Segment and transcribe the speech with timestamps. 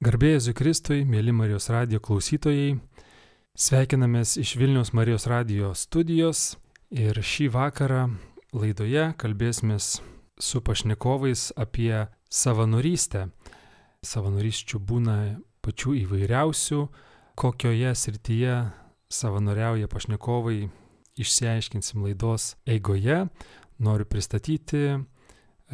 [0.00, 2.78] Garbėjai Zikristui, mėly Marijos radio klausytojai,
[3.52, 6.54] sveikinamės iš Vilnius Marijos radio studijos
[6.88, 8.06] ir šį vakarą
[8.56, 9.90] laidoje kalbėsimės
[10.40, 13.26] su pašnekovais apie savanorystę.
[14.00, 15.18] Savanorysčių būna
[15.60, 16.80] pačių įvairiausių,
[17.36, 18.56] kokioje srityje
[19.12, 20.70] savanoriauja pašnekovai,
[21.20, 23.26] išsiaiškinsim laidos eigoje.
[23.76, 24.98] Noriu pristatyti e,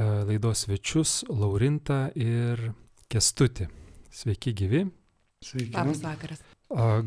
[0.02, 2.72] laidos svečius Laurintą ir
[3.06, 3.86] Kestutį.
[4.17, 4.87] Sveiki gyvi.
[5.45, 5.75] Sveiki.
[5.77, 6.41] Labas vakaras.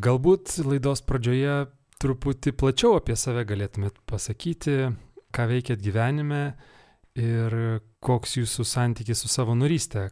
[0.05, 1.53] Galbūt laidos pradžioje
[1.99, 4.75] truputį plačiau apie save galėtumėt pasakyti,
[5.33, 6.43] ką veikėt gyvenime
[7.17, 7.55] ir
[8.05, 10.05] koks jūsų santykis su savanorystė,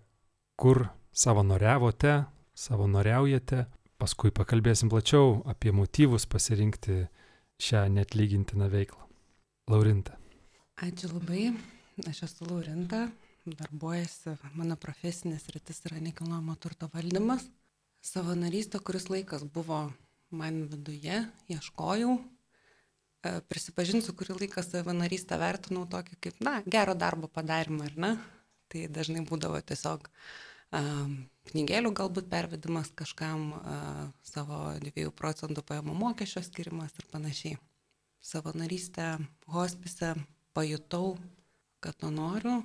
[0.57, 2.15] kur savanoriavote,
[2.57, 3.67] savanoriaujate.
[4.01, 7.03] Paskui pakalbėsim plačiau apie motyvus pasirinkti
[7.61, 9.05] šią netlygintiną veiklą.
[9.69, 10.17] Laurinta.
[10.81, 11.51] Ačiū labai.
[12.09, 13.07] Aš esu Laurinta,
[13.55, 17.45] darbuojasi, mano profesinės rytis yra nekilnojamo turto valdymas.
[18.03, 19.87] Savanorystė, kuris laikas buvo
[20.31, 21.21] man viduje,
[21.51, 22.17] ieškojau.
[23.25, 28.11] E, prisipažinsiu, kurį laiką savanorystę vertinau tokį kaip, na, gero darbo padarimą, ar ne?
[28.67, 30.09] Tai dažnai būdavo tiesiog
[30.75, 31.15] um,
[31.47, 37.59] knygėlių galbūt pervedimas kažkam, uh, savo 2 procentų pajamų mokesčio skirimas ir panašiai.
[38.19, 39.13] Savanorystę
[39.47, 40.15] hospise
[40.57, 41.15] pajutau,
[41.79, 42.59] kad to noriu,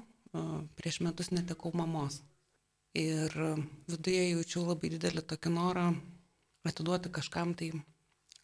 [0.76, 2.22] prieš metus netekau mamos.
[2.96, 3.32] Ir
[3.88, 5.86] viduje jaučiau labai didelį tokį norą
[6.68, 7.72] atiduoti kažkam tai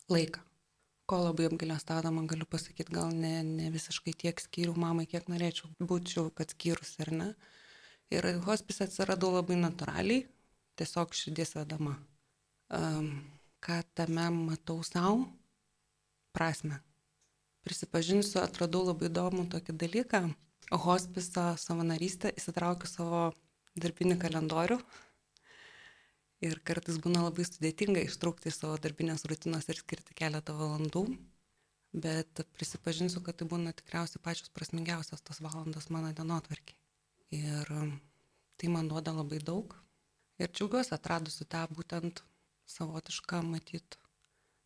[0.08, 0.40] laiką.
[1.08, 6.28] Ko labai apgailestadama galiu pasakyti, gal ne, ne visiškai tiek skyrių mamai, kiek norėčiau būčiau,
[6.36, 7.28] kad skyrus ar ne.
[8.12, 10.26] Ir hospise atsiradau labai natūraliai,
[10.76, 11.94] tiesiog širdies vedama.
[12.68, 13.08] Um,
[13.64, 15.24] ką tame matau savo?
[16.36, 16.82] Prasme.
[17.64, 20.22] Prisipažinsiu, atradau labai įdomų tokį dalyką
[20.70, 23.22] hospiso savanorystę įsitraukiu savo
[23.78, 24.78] darbinį kalendorių.
[26.44, 31.06] Ir kartais būna labai sudėtinga ištraukti savo darbinės rutinos ir skirti keletą valandų.
[31.98, 36.76] Bet prisipažinsiu, kad tai būna tikriausiai pačios prasmingiausios tos valandos mano dienotvarkiai.
[37.34, 37.72] Ir
[38.60, 39.74] tai man duoda labai daug.
[40.38, 42.22] Ir džiaugiuosi atradusiu tą būtent
[42.68, 43.96] savotišką matyt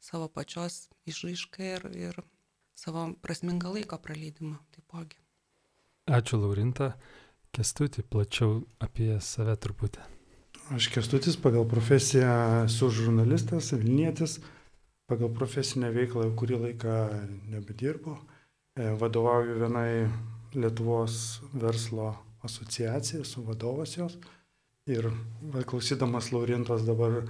[0.02, 2.22] savo pačios išraišką ir, ir
[2.74, 5.21] savo prasmingą laiko praleidimą taipogi.
[6.10, 6.96] Ačiū Laurinta.
[7.52, 10.02] Kestutį plačiau apie save truputį.
[10.72, 14.38] Aš Kestutis pagal profesiją esu žurnalistas, Vilnietis.
[15.10, 16.94] Pagal profesinę veiklą kurį laiką
[17.52, 18.16] nebedirbu.
[18.80, 20.08] E, vadovauju vienai
[20.56, 24.16] Lietuvos verslo asociacijai, esu vadovas jos.
[24.88, 25.10] Ir
[25.68, 27.20] klausydamas Laurintos dabar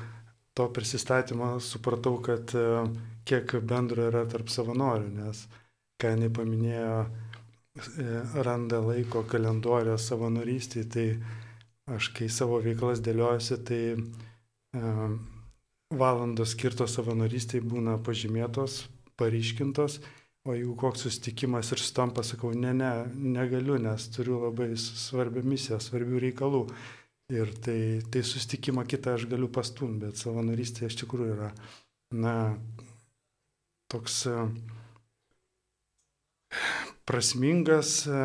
[0.55, 2.87] to prisistatymo supratau, kad e,
[3.29, 5.45] kiek bendro yra tarp savanorių, nes
[6.01, 6.97] ką jinai paminėjo,
[8.35, 11.07] randa laiko kalendoriją savanorystiai, tai
[11.93, 14.83] aš kai savo veiklas dėliojasi, tai e,
[15.93, 18.83] valandos skirtos savanorystiai būna pažymėtos,
[19.17, 20.01] paryškintos,
[20.45, 25.45] o jeigu koks susitikimas ir su tom pasakau, ne, ne, negaliu, nes turiu labai svarbią
[25.47, 26.67] misiją, svarbių reikalų.
[27.33, 31.49] Ir tai, tai susitikimą kitą aš galiu pastumti, bet savanorystė iš tikrųjų yra,
[32.13, 32.35] na,
[33.89, 34.51] toks uh,
[37.09, 38.23] prasmingas, e,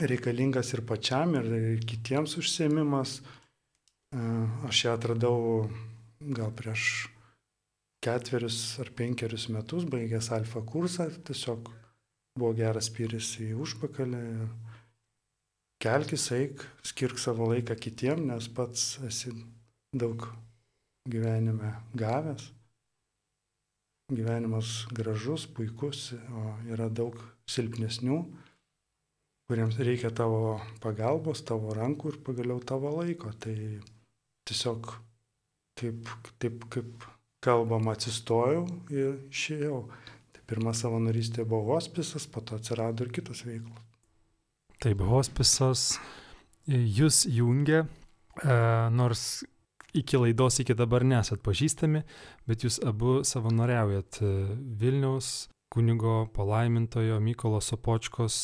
[0.00, 3.20] reikalingas ir pačiam, ir kitiems užsiemimas.
[4.14, 4.20] E,
[4.68, 5.38] aš ją atradau
[6.20, 7.08] gal prieš
[8.04, 11.70] ketverius ar penkerius metus, baigęs alfa kursą, tiesiog
[12.38, 14.24] buvo geras pyris į užpakalį.
[15.84, 19.34] Kelkis eik, skirk savo laiką kitiem, nes pats esi
[19.92, 20.28] daug
[21.10, 22.52] gyvenime gavęs
[24.12, 27.16] gyvenimas gražus, puikus, o yra daug
[27.50, 28.18] silpnesnių,
[29.48, 33.32] kuriems reikia tavo pagalbos, tavo rankų ir pagaliau tavo laiko.
[33.40, 33.54] Tai
[34.48, 34.92] tiesiog
[35.80, 36.08] taip,
[36.40, 37.06] taip kaip
[37.44, 39.84] kalbam atsistojau ir išėjau.
[40.34, 43.80] Tai pirma savanorystė buvo hospisas, po to atsirado ir kitos veiklos.
[44.82, 45.94] Taip, hospisas
[46.68, 47.84] jūs jungia,
[48.42, 48.56] e,
[48.92, 49.44] nors
[49.94, 52.02] iki laidos iki dabar nesat pažįstami,
[52.48, 54.32] bet jūs abu savanoriaujat e,
[54.80, 55.30] Vilniaus
[55.74, 58.36] kunigo palaimintojo Mykolo Sopočkos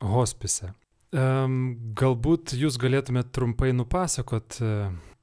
[0.00, 0.72] hospise.
[1.12, 4.72] Galbūt jūs galėtumėte trumpai nupasakot, e,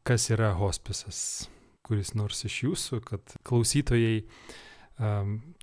[0.05, 1.19] kas yra hospisas,
[1.85, 4.23] kuris nors iš jūsų, kad klausytojai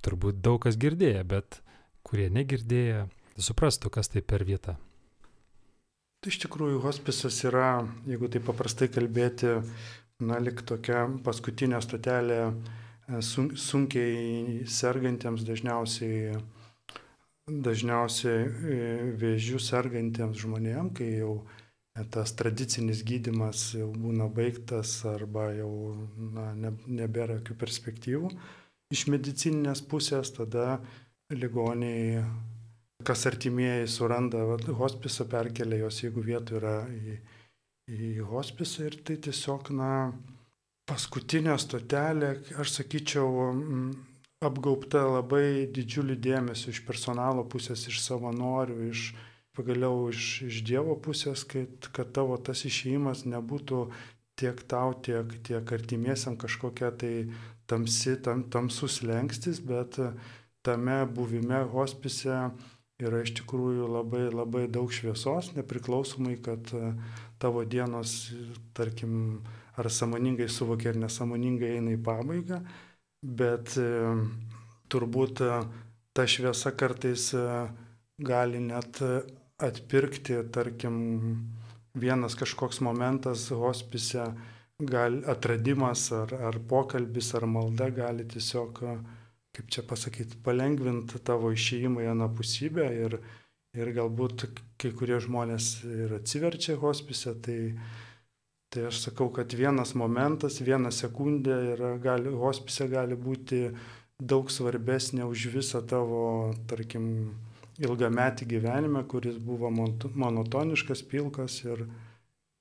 [0.05, 1.63] turbūt daug kas girdėję, bet
[2.05, 3.07] kurie negirdėję,
[3.41, 4.77] suprastų, kas tai per vieta.
[6.23, 9.57] Tai iš tikrųjų hospisas yra, jeigu tai paprastai kalbėti,
[10.23, 12.53] na, lik tokia paskutinė stotelė
[13.13, 16.39] e, sunkiai sergantiems dažniausiai,
[17.69, 18.79] dažniausiai e,
[19.21, 21.35] vėžių sergantiems žmonėms, kai jau
[22.11, 25.73] tas tradicinis gydimas jau būna baigtas arba jau
[26.17, 28.31] na, ne, nebėra jokių perspektyvų
[28.93, 30.77] iš medicininės pusės, tada
[31.33, 32.23] ligoniai,
[33.07, 37.17] kas artimieji suranda, va, hospisą perkelia jos, jeigu vietų yra į,
[37.93, 39.93] į hospisą ir tai tiesiog, na,
[40.89, 43.29] paskutinė stotelė, aš sakyčiau,
[44.43, 49.13] apgaubta labai didžiulį dėmesį iš personalo pusės, iš savanorių, iš
[49.57, 53.85] pagaliau iš, iš Dievo pusės, kad, kad tavo tas išėjimas nebūtų
[54.41, 57.15] tiek tau, tiek, tiek artimiesiam kažkokia tai
[57.71, 60.01] tamsi, tam, tamsus lengstis, bet
[60.67, 62.47] tame buvime hospise
[63.03, 66.71] yra iš tikrųjų labai labai daug šviesos, nepriklausomai, kad
[67.43, 68.33] tavo dienos,
[68.77, 69.43] tarkim,
[69.77, 72.61] ar samoningai suvokia ar nesąmoningai eina į pabaigą,
[73.23, 73.89] bet e,
[74.93, 75.61] turbūt e,
[76.13, 77.47] ta šviesa kartais e,
[78.23, 79.01] gali net
[79.63, 80.97] atpirkti, tarkim,
[81.95, 84.27] vienas kažkoks momentas hospise,
[84.83, 88.81] gal atradimas ar, ar pokalbis ar malda gali tiesiog,
[89.53, 93.19] kaip čia pasakyti, palengvinti tavo išėjimą į anapusybę ir,
[93.77, 94.47] ir galbūt
[94.81, 97.59] kai kurie žmonės ir atsiverčia hospise, tai
[98.73, 103.67] Tai aš sakau, kad vienas momentas, viena sekundė yra, gali, hospise gali būti
[104.17, 106.23] daug svarbesnė už visą tavo,
[106.71, 107.35] tarkim,
[107.83, 111.85] ilgametį gyvenimą, kuris buvo monotoniškas, pilkas ir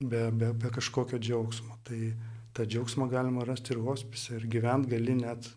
[0.02, 1.78] be, be, be kažkokio džiaugsmo.
[1.88, 2.02] Tai
[2.58, 5.48] tą džiaugsmą galima rasti ir hospise ir gyvent gali net,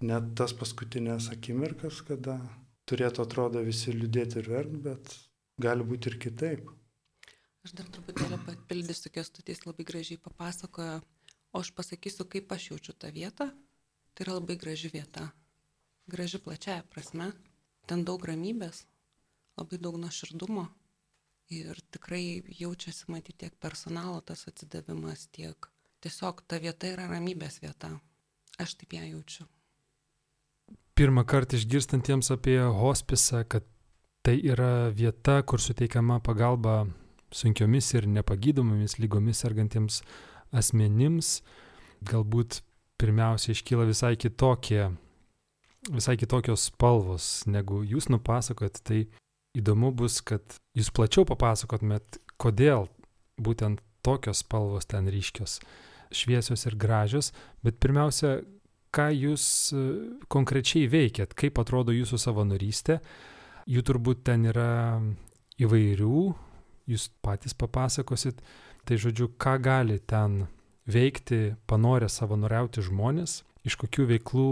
[0.00, 2.38] net tas paskutinės akimirkas, kada
[2.88, 5.16] turėtų atrodo visi liūdėti ir verkti, bet
[5.60, 6.77] gali būti ir kitaip.
[7.66, 11.00] Aš dar truputėlį papildysiu, kestutys labai gražiai papasakojo,
[11.52, 13.50] o aš pasakysiu, kaip aš jaučiu tą vietą.
[14.14, 15.28] Tai yra labai graži vieta.
[16.10, 17.32] Graži plačiaja prasme.
[17.88, 18.84] Ten daug ramybės,
[19.58, 20.66] labai daug nuoširdumo.
[21.54, 25.70] Ir tikrai jaučiasi matyti tiek personalo tas atsidavimas, tiek
[26.04, 27.94] tiesiog ta vieta yra ramybės vieta.
[28.60, 29.46] Aš taip ją jaučiu.
[30.98, 33.64] Pirmą kartą išgirstantiems apie hospisą, kad
[34.26, 36.82] tai yra vieta, kur suteikiama pagalba
[37.34, 40.02] sunkiomis ir nepagydomomis lygomis sergantiems
[40.56, 41.40] asmenims,
[42.08, 42.62] galbūt
[42.98, 44.88] pirmiausia iškyla visai kitokie,
[45.92, 48.80] visai kitokios spalvos, negu jūs nupasakot.
[48.84, 49.02] Tai
[49.58, 50.42] įdomu bus, kad
[50.76, 52.88] jūs plačiau papasakotumėt, kodėl
[53.38, 55.58] būtent tokios spalvos ten ryškios,
[56.14, 57.32] šviesios ir gražios,
[57.62, 58.38] bet pirmiausia,
[58.94, 59.44] ką jūs
[59.76, 59.82] e,
[60.32, 62.98] konkrečiai veikiat, kaip atrodo jūsų savanorystė.
[63.68, 64.96] Jų turbūt ten yra
[65.60, 66.20] įvairių,
[66.88, 68.40] jūs patys papasakosit.
[68.88, 70.46] Tai žodžiu, ką gali ten
[70.88, 74.50] veikti, panorę savanoriauti žmonės, iš kokių veiklų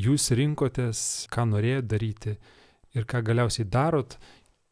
[0.00, 1.00] jūs rinkotės,
[1.32, 2.36] ką norėjot daryti
[2.96, 4.16] ir ką galiausiai darot,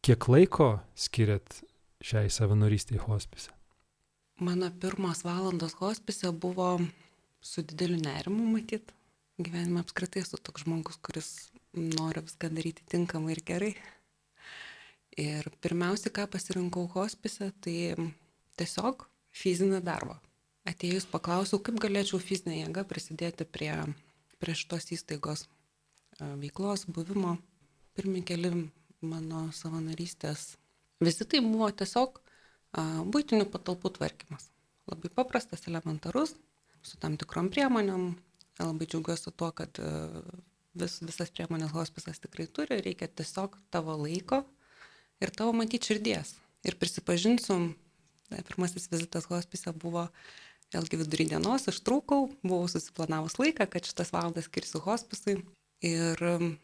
[0.05, 1.61] kiek laiko skiriat
[2.05, 3.53] šiai savanorystiai hospise.
[4.41, 6.79] Mano pirmos valandos hospise buvo
[7.41, 8.91] su dideliu nerimu matyt.
[9.39, 11.29] Gyvenime apskritai esu toks žmogus, kuris
[11.75, 13.71] nori viską daryti tinkamai ir gerai.
[15.15, 17.95] Ir pirmiausia, ką pasirinkau hospise, tai
[18.59, 20.17] tiesiog fizinį darbą.
[20.67, 23.71] Atėjus paklausiau, kaip galėčiau fizinę jėgą prisidėti prie,
[24.41, 25.45] prie šitos įstaigos
[26.19, 27.37] veiklos, buvimo.
[27.95, 28.51] Pirmi keli
[28.99, 30.57] mano savanorystės
[30.99, 32.19] vizitai buvo tiesiog
[33.13, 34.49] būtinių patalpų tvarkymas.
[34.89, 36.35] Labai paprastas, elementarus,
[36.83, 38.17] su tam tikrom priemonėm.
[38.59, 39.79] Labai džiaugiuosi tuo, kad
[40.75, 44.43] vis, visas priemonės hospisas tikrai turi, reikia tiesiog tavo laiko
[45.25, 46.35] ir tavo matyti širdies.
[46.65, 47.59] Ir prisipažinsiu,
[48.29, 50.07] pirmasis vizitas hospise buvo
[50.73, 55.37] vėlgi vidurį dienos, aš trūkau, buvau susiplanavus laiką, kad šitas valandas skirsiu hospisui.
[55.85, 56.55] Ir um,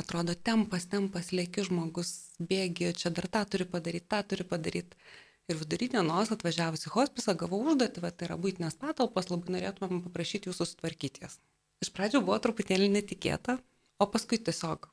[0.00, 4.96] atrodo, tempas, tempas, lėki žmogus, bėgi, čia dar tą turi padaryti, tą turi padaryti.
[5.50, 10.04] Ir vidurį dienos atvažiavus į hospisą gavau užduotį, va, tai yra būtinės patalpos, labai norėtumėm
[10.06, 11.36] paprašyti jūsų sutvarkyti jas.
[11.82, 13.58] Iš pradžių buvo truputėlį netikėta,
[13.98, 14.86] o paskui tiesiog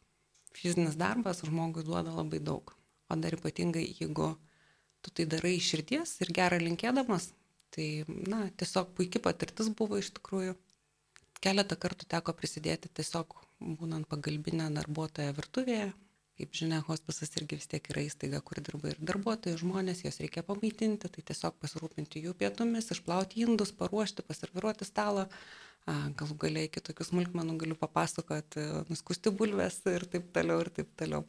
[0.58, 2.74] fizinis darbas žmogui duoda labai daug
[3.10, 4.32] o dar ypatingai jeigu
[5.01, 7.32] tu tai darai iš širdies ir gerą linkėdamas,
[7.75, 10.58] tai, na, tiesiog puikia patirtis buvo iš tikrųjų.
[11.39, 13.38] Keletą kartų teko prisidėti tiesiog
[13.80, 15.89] būnant pagalbinę darbuotoją virtuvėje.
[16.39, 20.44] Kaip žinia, hospisas irgi vis tiek yra įstaiga, kur dirba ir darbuotojai, žmonės, juos reikia
[20.48, 25.25] pamaitinti, tai tiesiog pasirūpinti jų pietumis, išplauti indus, paruošti, paserviruoti stalą.
[26.20, 31.25] Galų galiai kitokių smulkmenų galiu papasakoti, nuskusti bulves ir taip toliau ir taip toliau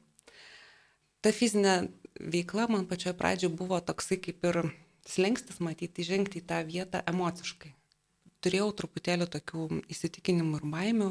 [1.21, 1.75] ta fizinė
[2.21, 4.63] veikla man pačioje pradžioje buvo toksai kaip ir
[5.09, 7.75] slengstis matyti, žengti į tą vietą emociškai.
[8.41, 11.11] Turėjau truputėlį tokių įsitikinimų ir baimių,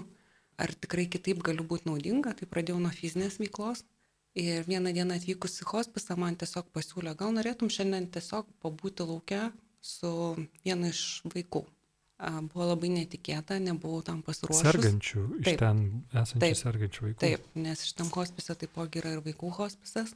[0.60, 3.86] ar tikrai kitaip galiu būti naudinga, tai pradėjau nuo fizinės veiklos
[4.38, 9.50] Ir vieną dieną atvykus į hospisą man tiesiog pasiūlė, gal norėtum šiandien tiesiog pabūti laukia
[9.82, 10.12] su
[10.64, 11.64] vienu iš vaikų.
[12.20, 14.66] Buvo labai netikėta, nebuvau tam pasiruošęs.
[14.66, 15.60] Sergančių, iš Taip.
[15.62, 15.78] ten
[16.12, 16.58] esančių Taip.
[16.60, 17.20] sergančių vaikų.
[17.22, 20.12] Taip, nes šitam hospise taipogi yra ir vaikų hospisas.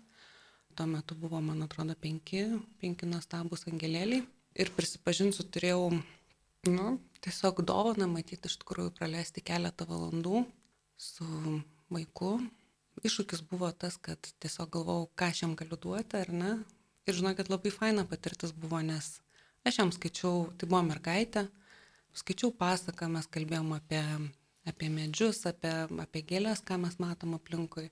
[0.75, 2.43] Tuo metu buvo, man atrodo, penki,
[2.81, 4.25] penki nuostabus angelėliai.
[4.60, 5.88] Ir prisipažinsiu, turėjau,
[6.67, 6.89] nu,
[7.24, 10.43] tiesiog dovaną matyti, iš tikrųjų praleisti keletą valandų
[11.00, 11.25] su
[11.93, 12.36] vaiku,
[13.00, 16.53] iššūkis buvo tas, kad tiesiog galvojau, ką aš jam galiu duoti ar ne.
[17.07, 19.19] Ir žinokit, labai faina patirtis buvo, nes
[19.67, 21.48] aš jam skaičiau, tai buvo mergaitė,
[22.17, 24.01] skaičiau pasaką, mes kalbėjom apie,
[24.70, 27.89] apie medžius, apie, apie gėlės, ką mes matom aplinkui.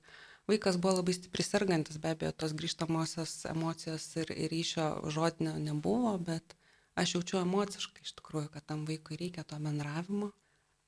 [0.50, 6.16] Vaikas buvo labai stipriai sergantis, be abejo, tos grįžtamosios emocijos ir, ir ryšio žodinio nebuvo,
[6.18, 6.56] bet
[7.00, 10.32] aš jaučiu emociškai iš tikrųjų, kad tam vaikui reikia to bendravimo.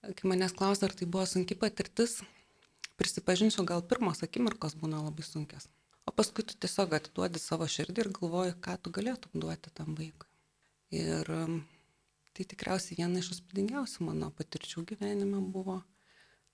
[0.04, 2.18] Kai manęs klausė, ar tai buvo sunki patirtis,
[3.00, 5.70] prisipažinsiu, gal pirmos akimirkos būna labai sunkios.
[6.04, 10.28] O paskui tu tiesiog atiduodi savo širdį ir galvoji, ką tu galėtum duoti tam vaikui.
[10.92, 11.30] Ir
[12.34, 15.82] tai tikriausiai viena iš įspūdingiausių mano patirčių gyvenime buvo.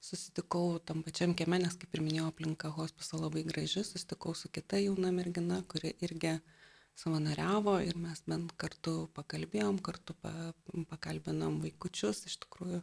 [0.04, 4.80] Susitikau tam pačiam kieme, nes kaip ir minėjau, aplinka hospiso labai graži, susitikau su kita
[4.80, 6.38] jauna mergina, kuri irgi
[7.00, 10.54] savanoriavo ir mes bent kartu pakalbėjom, kartu pa,
[10.92, 12.24] pakalbinom vaikučius.
[12.32, 12.80] Iš tikrųjų,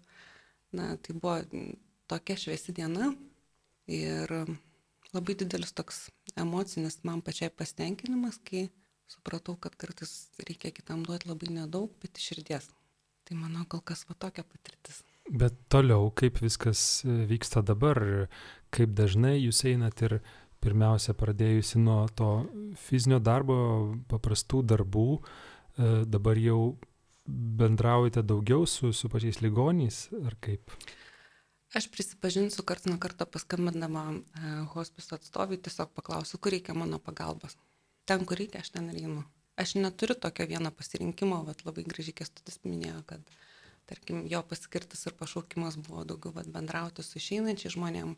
[0.77, 1.41] na, tai buvo
[2.13, 3.15] tokia šviesi diena,
[3.87, 4.33] Ir
[5.15, 8.67] labai didelis toks emocinis man pačiai pasitenkinimas, kai
[9.07, 12.67] supratau, kad kartais reikia kitam duoti labai nedaug, bet iš širdies.
[13.27, 15.03] Tai manau, kol kas va tokia patirtis.
[15.27, 17.99] Bet toliau, kaip viskas vyksta dabar,
[18.71, 20.21] kaip dažnai jūs einat ir
[20.63, 22.31] pirmiausia pradėjusi nuo to
[22.87, 23.57] fizinio darbo,
[24.11, 26.61] paprastų darbų, e, dabar jau
[27.27, 30.71] bendraujate daugiau su, su pačiais ligoniais ar kaip?
[31.77, 37.59] Aš prisipažinsiu, karts nuo karto paskambindama e, hospiso atstovui, tiesiog paklausiu, kur reikia mano pagalbos.
[38.07, 39.27] Ten, kur reikia, aš ten ir einu.
[39.57, 43.37] Aš neturiu tokio vieno pasirinkimo, bet labai gražiai kestutis minėjo, kad,
[43.89, 48.13] tarkim, jo paskirtis ir pašaukimas buvo daugiau vat, bendrauti su išeinančiai žmonėm.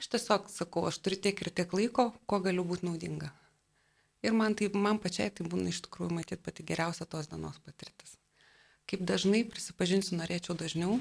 [0.00, 3.28] Aš tiesiog sakau, aš turiu tiek ir tiek laiko, ko galiu būti naudinga.
[4.24, 8.16] Ir man, tai, man pačiai tai būna iš tikrųjų matyti pati geriausia tos dienos patirtis.
[8.88, 10.96] Kaip dažnai, prisipažinsiu, norėčiau dažniau,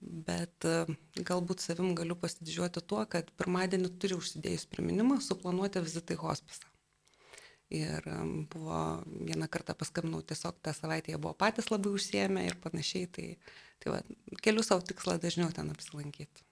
[0.00, 0.74] bet e,
[1.26, 6.73] galbūt savim galiu pasididžiuoti tuo, kad pirmadienį turiu užsidėjus priminimą suplanuoti vizitą į hospisą.
[7.74, 8.16] Ir e,
[8.52, 8.80] buvo
[9.28, 13.28] vieną kartą paskambinau, tiesiog tą savaitę jie buvo patys labai užsiemę ir panašiai, tai,
[13.82, 14.00] tai va,
[14.44, 16.46] keliu savo tikslą dažniau ten apsilankyti.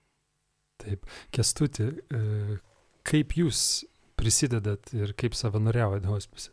[0.83, 2.59] Taip, kestuti, e,
[3.07, 3.85] kaip jūs
[4.19, 6.53] prisidedat ir kaip savanoriaujat hospise?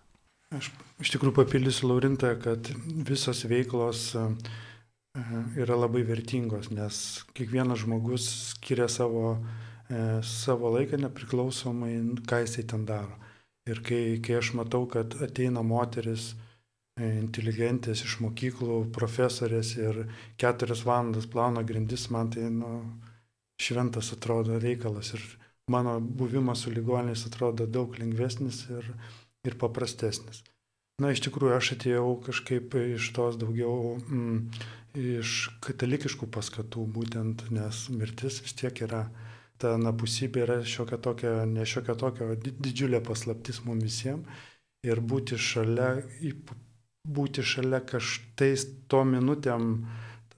[0.55, 0.71] Aš
[1.01, 2.71] iš tikrųjų papildysiu Laurintą, kad
[3.05, 4.31] visos veiklos uh,
[5.57, 9.39] yra labai vertingos, nes kiekvienas žmogus skiria savo,
[9.89, 11.95] e, savo laiką nepriklausomai,
[12.29, 13.17] ką jisai ten daro.
[13.69, 16.31] Ir kai, kai aš matau, kad ateina moteris,
[16.97, 20.05] e, inteligentės iš mokyklų, profesorės ir
[20.41, 22.73] keturias valandas plauna grindis, man tai nu,
[23.61, 25.13] šventas atrodo reikalas.
[25.13, 25.25] Ir
[25.69, 28.93] mano buvimas su ligonės atrodo daug lengvesnis ir,
[29.45, 30.43] ir paprastesnis.
[30.99, 34.39] Na, iš tikrųjų, aš atėjau kažkaip iš tos daugiau mm,
[34.99, 39.05] iš katalikiškų paskatų būtent, nes mirtis vis tiek yra,
[39.61, 44.45] ta napusybė yra šiokia tokia, ne šiokia tokia, didžiulė paslaptis mums visiems.
[44.87, 45.89] Ir būti šalia,
[47.03, 49.73] būti šalia kažtais to minutėm,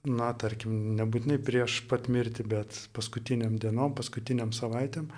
[0.09, 5.11] na, tarkim, nebūtinai prieš pat mirtį, bet paskutiniam dienom, paskutiniam savaitėm,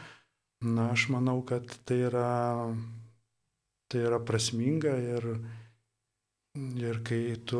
[0.67, 2.33] na, aš manau, kad tai yra,
[3.87, 5.29] tai yra prasminga ir,
[6.53, 7.59] Ir kai tu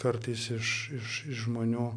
[0.00, 1.88] kartais iš, iš, iš žmonių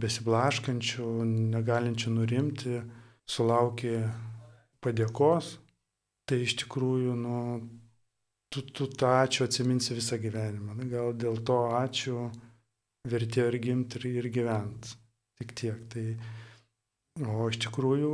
[0.00, 1.08] besiblaškančių,
[1.56, 2.80] negalinčių nurimti,
[3.26, 3.96] sulauki
[4.84, 5.56] padėkos,
[6.28, 7.38] tai iš tikrųjų, nu,
[8.52, 10.76] tu, tu tą ačiū atsiminsi visą gyvenimą.
[10.90, 12.26] Gal dėl to ačiū
[13.06, 14.96] vertėjo ir gimti ir, ir gyventi.
[15.40, 15.80] Tik tiek.
[15.92, 16.04] Tai,
[17.26, 18.12] o iš tikrųjų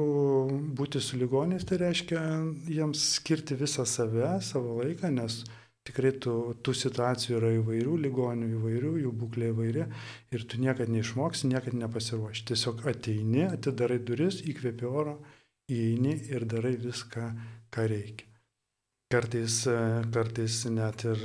[0.79, 2.23] būti su ligonės tai reiškia
[2.71, 5.43] jiems skirti visą save, savo laiką, nes
[5.83, 9.87] Tikrai tų, tų situacijų yra įvairių, ligonių įvairių, jų būklė įvairi
[10.31, 12.45] ir tu niekada neišmoksi, niekada nepasiruoši.
[12.53, 15.17] Tiesiog ateini, atidarai duris, įkvėpi oro,
[15.73, 17.25] įeini ir darai viską,
[17.75, 18.29] ką reikia.
[19.13, 19.57] Kartais,
[20.15, 21.25] kartais net ir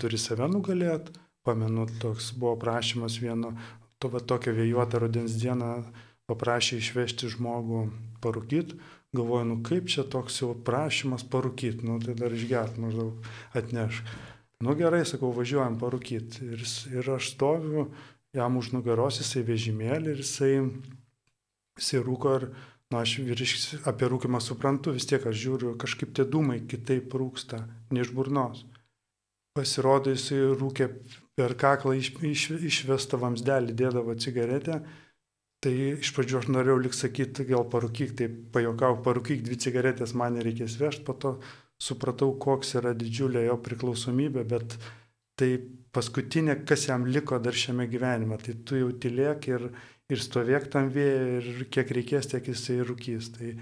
[0.00, 1.12] turi save nugalėti.
[1.46, 3.52] Pamenu, toks buvo prašymas vieno,
[4.00, 5.70] to va tokią vėjuotą rudens dieną
[6.28, 7.84] paprašė išvežti žmogų
[8.24, 8.80] parūkyti
[9.16, 14.04] galvoju, nu kaip čia toks jau prašymas parūkyti, nu tai dar išgert maždaug atneš.
[14.60, 16.50] Nu gerai, sakau, važiuojam parūkyti.
[16.52, 16.64] Ir,
[17.00, 17.86] ir aš stoviu,
[18.36, 20.52] jam už nugaros jisai vežimėlį ir jisai,
[21.80, 22.50] jisai rūko ir
[22.90, 23.54] nu, aš virš
[23.88, 28.66] apie rūkimą suprantu, vis tiek aš žiūriu, kažkaip tie dūmai kitaip rūksta, ne iš burnos.
[29.56, 30.86] Pasirodo, jisai rūkė
[31.38, 34.82] per kaklą iš, iš, išvestą vamsdelį, dėdavo cigaretę.
[35.60, 40.38] Tai iš pradžių aš norėjau lik sakyti, gal parūkyk, tai pajokau, parūkyk dvi cigaretės, man
[40.38, 41.34] nereikės vežti, po to
[41.80, 44.78] supratau, koks yra didžiulė jo priklausomybė, bet
[45.40, 45.50] tai
[45.92, 49.68] paskutinė, kas jam liko dar šiame gyvenime, tai tu jau tylėk ir,
[50.12, 53.30] ir stovėk tam vėjai ir kiek reikės, tiek jisai rūkys.
[53.36, 53.52] Tai,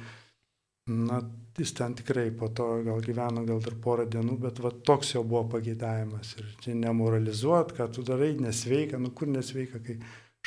[0.95, 1.21] na,
[1.59, 5.25] jis ten tikrai po to gal gyveno gal dar porą dienų, bet va, toks jau
[5.27, 6.37] buvo pageidavimas.
[6.39, 9.99] Ir nemoralizuot, ką tu darai, nesveika, nu kur nesveika, kai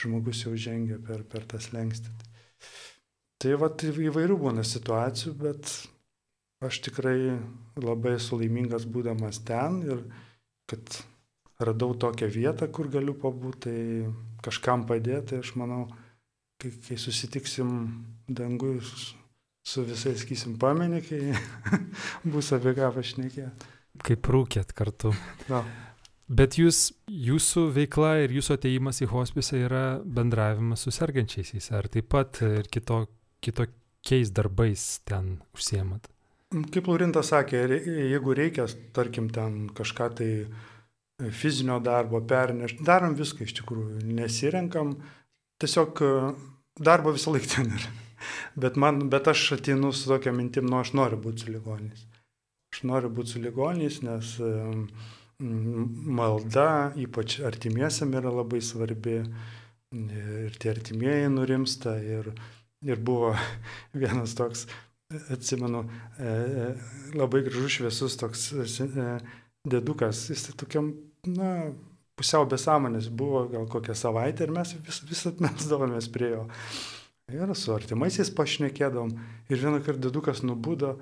[0.01, 2.11] žmogus jau žengia per, per tas lengstį.
[3.41, 5.71] Tai va, tai įvairių būna situacijų, bet
[6.61, 7.39] aš tikrai
[7.81, 10.03] labai esu laimingas būdamas ten ir
[10.69, 11.01] kad
[11.61, 15.85] radau tokią vietą, kur galiu pabūti, tai kažkam padėti, aš manau,
[16.61, 17.71] kai, kai susitiksim
[18.29, 21.21] dangui su visais, sakysim, pamenį, kai
[22.33, 23.69] bus apie ką pašnekėti.
[24.01, 25.11] Kaip rūkėt kartu.
[25.49, 25.61] Na.
[26.31, 32.07] Bet jūs, jūsų veikla ir jūsų ateimas į hospisą yra bendravimas su sergančiaisiais, ar taip
[32.13, 33.03] pat ir kito,
[33.43, 36.07] kitokiais darbais ten užsiemat?
[36.71, 37.65] Kaip Laurintas sakė,
[38.11, 40.29] jeigu reikia, tarkim, ten kažką tai
[41.29, 44.95] fizinio darbo pernešti, darom viską iš tikrųjų, nesirenkam,
[45.61, 46.11] tiesiog e,
[46.79, 47.91] darbo visą laiką ten yra.
[48.61, 52.03] Bet, man, bet aš atinu su tokia mintim, nu aš noriu būti su ligoniais.
[52.69, 54.51] Aš noriu būti su ligoniais, nes e,
[55.41, 59.19] malda, ypač artimiesiam, yra labai svarbi
[59.91, 61.97] ir tie artimieji nurimsta.
[61.99, 62.31] Ir,
[62.85, 63.33] ir buvo
[64.03, 64.67] vienas toks
[65.33, 65.83] atsimenu,
[66.19, 66.67] e, e,
[67.17, 69.07] labai gražus šviesus toks e,
[69.67, 70.93] dėdukas, jis tokiam,
[71.27, 71.71] na,
[72.17, 76.47] pusiau besąmonės buvo gal kokią savaitę ir mes vis, visat mes davomės prie jo.
[77.31, 79.13] Ir su artimaisiais pašnekėdom
[79.51, 80.97] ir vieną kartą dėdukas nubudo,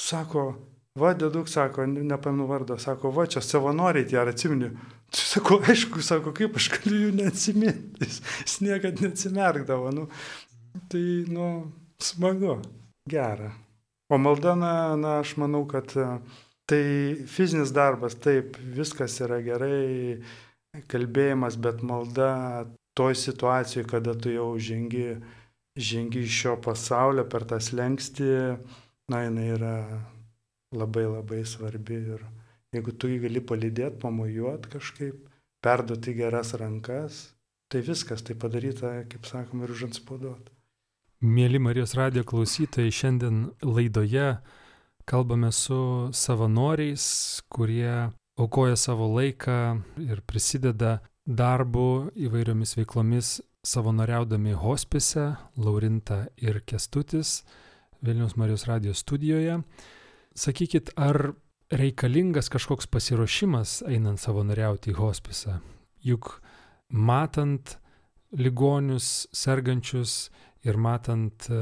[0.00, 0.54] sako,
[0.96, 4.70] va, dėduk, sako, nepamenu vardą, sako, va, čia savanoriai tie, ar atsimeni?
[5.16, 10.08] Sako, aišku, sako, kaip aš galiu jų neatsiminti, jis, niekada neatsimerkdavo, nu,
[10.90, 11.50] tai, nu,
[12.02, 12.58] smagu
[13.08, 13.52] gera.
[14.08, 16.08] O malda, na, na aš manau, kad e,
[16.70, 16.82] tai
[17.30, 20.22] fizinis darbas, taip, viskas yra gerai,
[20.90, 22.66] kalbėjimas, bet malda
[22.96, 25.16] toj situacijoje, kada tu jau žengi,
[25.76, 28.30] žengi iš šio pasaulio per tą slengsti,
[29.10, 29.74] na, jinai yra
[30.74, 32.26] labai labai svarbi ir
[32.74, 35.22] jeigu tu jį gali palydėti, pamojuoti kažkaip,
[35.62, 37.22] perduoti geras rankas,
[37.72, 40.52] tai viskas, tai padaryta, kaip sakom, ir užanspauduota.
[41.24, 44.36] Mėly Marijos radio klausytojai, šiandien laidoje
[45.08, 47.06] kalbame su savanoriais,
[47.48, 57.40] kurie aukoja savo laiką ir prisideda darbu įvairiomis veiklomis savanoriaudami hospise, Laurinta ir Kestutis
[58.02, 59.58] Vilnius Marijos radio studijoje.
[60.36, 61.32] Sakykit, ar
[61.72, 65.58] reikalingas kažkoks pasiruošimas einant savanoriauti į hospisą?
[66.04, 66.36] Juk
[66.92, 67.78] matant
[68.36, 70.28] ligonius, sergančius,
[70.66, 71.60] ir matant, e,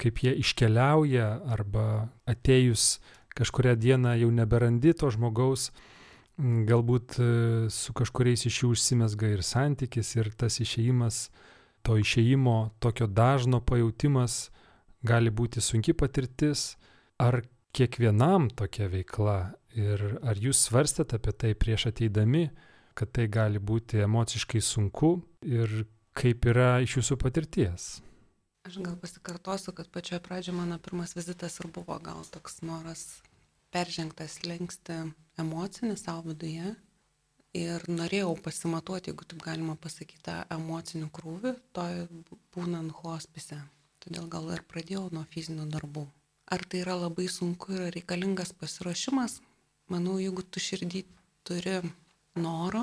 [0.00, 2.96] kaip jie iškeliauja arba atėjus
[3.36, 5.70] kažkuria diena jau neberandi to žmogaus,
[6.38, 7.30] galbūt e,
[7.72, 11.26] su kažkuriais iš jų užsimesga ir santykis, ir tas išėjimas,
[11.82, 14.46] to išėjimo, tokio dažno pajūtimas
[15.02, 16.76] gali būti sunki patirtis,
[17.18, 19.38] ar kiekvienam tokia veikla
[19.76, 22.50] ir ar jūs svarstėte apie tai prieš ateidami,
[22.94, 25.14] kad tai gali būti emociškai sunku
[25.48, 27.90] ir kaip yra iš jūsų patirties.
[28.68, 33.22] Aš gal pasikartosiu, kad pačioje pradžioje mano pirmas vizitas ir buvo gal toks noras
[33.74, 35.00] peržengtas lengsti
[35.40, 36.74] emocinį savo viduje
[37.56, 41.86] ir norėjau pasimatuoti, jeigu taip galima pasakyti, tą emocinį krūvį, to
[42.54, 43.58] būnant hospise.
[44.02, 46.06] Todėl gal ir pradėjau nuo fizinių darbų.
[46.52, 49.38] Ar tai yra labai sunku ir reikalingas pasiruošimas?
[49.92, 51.00] Manau, jeigu tu širdį
[51.48, 51.78] turi
[52.36, 52.82] noro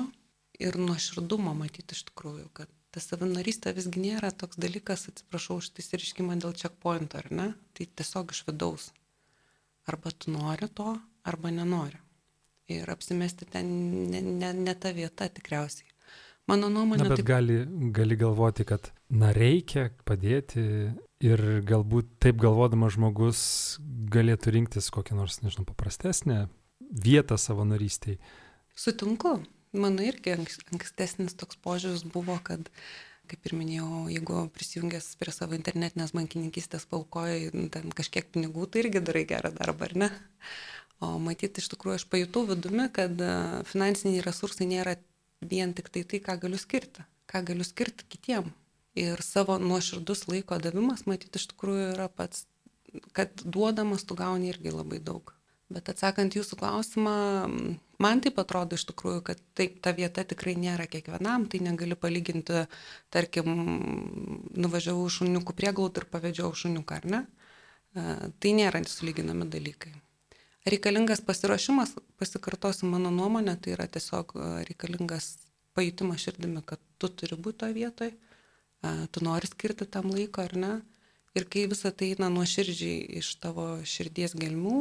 [0.58, 5.84] ir nuoširdumo matyti iš tikrųjų, kad ta savanorystė visgi nėra toks dalykas, atsiprašau už tai
[5.84, 7.46] išriškimą dėl checkpoint, ar ne?
[7.74, 8.90] Tai tiesiog iš vidaus.
[9.90, 10.96] Arba tu nori to,
[11.30, 12.02] arba nenori.
[12.70, 13.70] Ir apsimesti ten
[14.10, 15.89] ne, ne, ne ta vieta tikriausiai.
[16.50, 17.04] Mano nuomonė.
[17.04, 17.28] Na, bet taip...
[17.30, 17.60] gali,
[17.94, 20.64] gali galvoti, kad na reikia padėti
[21.22, 23.40] ir galbūt taip galvodamas žmogus
[24.10, 26.44] galėtų rinktis kokią nors, nežinau, paprastesnę
[26.90, 28.18] vietą savanorystėje.
[28.74, 29.38] Sutinku,
[29.70, 32.66] Mano irgi ankstesnis toks požiūris buvo, kad,
[33.30, 39.04] kaip ir minėjau, jeigu prisijungęs prie savo internetinės bankininkystės paukoji ten kažkiek pinigų, tai irgi
[39.06, 40.10] darai gerą darbą, ar ne?
[41.00, 43.14] O matyti, iš tikrųjų, aš pajutau vidumi, kad
[43.70, 44.96] finansiniai resursai nėra
[45.40, 48.52] vien tik tai tai, ką galiu skirti, ką galiu skirti kitiem.
[48.98, 52.46] Ir savo nuoširdus laiko davimas, matyti, iš tikrųjų yra pats,
[53.16, 55.34] kad duodamas tu gauni irgi labai daug.
[55.70, 57.14] Bet atsakant jūsų klausimą,
[58.02, 62.64] man taip atrodo iš tikrųjų, kad taip, ta vieta tikrai nėra kiekvienam, tai negali palyginti,
[63.14, 63.52] tarkim,
[64.58, 67.20] nuvažiavau šuniukų prieglaud ir pavedžiau šuniuką, ar ne?
[67.94, 68.06] E,
[68.42, 69.94] tai nėra sulyginami dalykai.
[70.68, 75.38] Reikalingas pasiruošimas, pasikartosiu mano nuomonę, tai yra tiesiog e, reikalingas
[75.72, 78.12] pajutimas širdimi, kad tu turi būti toje vietoje,
[79.12, 80.72] tu nori skirti tam laiko ar ne.
[81.36, 84.80] Ir kai visa tai eina nuoširdžiai iš tavo širdies gelmių,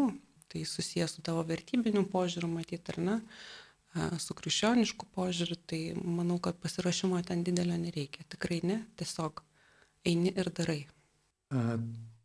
[0.50, 3.18] tai susijęs su tavo vertybiniu požiūriu, matyti ar ne,
[4.22, 8.26] su krikščionišku požiūriu, tai manau, kad pasirašymo ten didelio nereikia.
[8.34, 9.44] Tikrai ne, tiesiog
[10.10, 10.82] eini ir darai.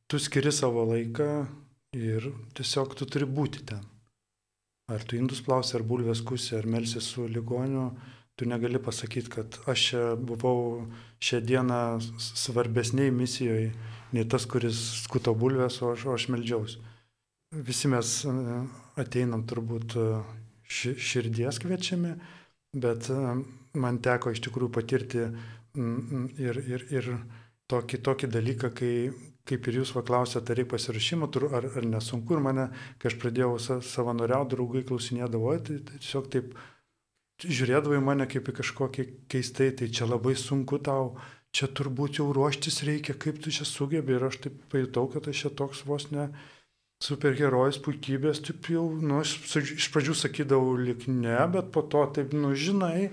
[0.08, 1.28] Tu skiri savo laiką
[1.98, 3.82] ir tiesiog tu turi būti ten.
[4.92, 7.90] Ar tu indus plausi, ar bulvės kusi, ar melsi su ligoniu,
[8.36, 10.84] tu negali pasakyti, kad aš čia buvau
[11.24, 11.80] šią dieną
[12.20, 13.70] svarbesniai misijoje
[14.12, 16.82] nei tas, kuris skuto bulvės, o aš, o aš meldžiausi
[17.54, 18.32] visi mes e,
[19.00, 20.06] ateinam turbūt e,
[20.66, 22.14] širdies kviečiami,
[22.80, 23.20] bet e,
[23.80, 27.10] man teko iš tikrųjų patirti ir, ir, ir
[27.70, 28.94] tokį, tokį dalyką, kai,
[29.48, 32.68] kaip ir jūs paklausėte, ar reikia pasirašymo, ar, ar nesunku, ir mane,
[33.00, 36.54] kai aš pradėjau savanoriauti, draugai klausinėdavo, tai, tai tiesiog taip
[37.44, 41.14] žiūrėdavo į mane kaip į kažkokį keistai, tai čia labai sunku tau,
[41.54, 45.44] čia turbūt jau ruoštis reikia, kaip tu čia sugebi, ir aš taip pajutau, kad aš
[45.44, 46.30] čia toks vos ne
[47.04, 52.32] superherojus puikybės, taip jau, nu, aš iš pradžių sakydavau lik ne, bet po to taip,
[52.32, 53.10] nu, žinai,